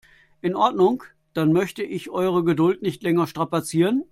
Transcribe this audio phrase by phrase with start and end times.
[0.41, 1.03] In Ordnung,
[1.33, 4.03] dann möchte ich eure Geduld nicht länger strapazieren.